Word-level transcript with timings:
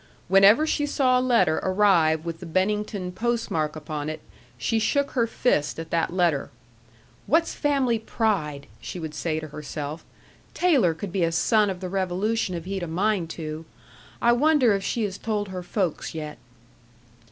Whenever 0.27 0.65
she 0.65 0.87
saw 0.87 1.19
a 1.19 1.21
letter 1.21 1.57
arrive 1.61 2.25
with 2.25 2.39
the 2.39 2.45
Bennington 2.47 3.11
postmark 3.11 3.75
upon 3.75 4.09
it, 4.09 4.19
she 4.57 4.79
shook 4.79 5.11
her 5.11 5.27
fist 5.27 5.77
at 5.77 5.91
that 5.91 6.11
letter. 6.11 6.49
"What's 7.27 7.53
family 7.53 7.99
pride?" 7.99 8.65
she 8.79 8.99
would 8.99 9.13
say 9.13 9.39
to 9.39 9.49
herself. 9.49 10.03
"Taylor 10.55 10.95
could 10.95 11.11
be 11.11 11.23
a 11.23 11.31
Son 11.31 11.69
of 11.69 11.81
the 11.81 11.87
Revolution 11.87 12.55
if 12.55 12.65
he'd 12.65 12.81
a 12.81 12.87
mind 12.87 13.29
to. 13.37 13.63
I 14.23 14.31
wonder 14.31 14.73
if 14.73 14.83
she 14.83 15.03
has 15.03 15.19
told 15.19 15.49
her 15.49 15.61
folks 15.61 16.15
yet." 16.15 16.39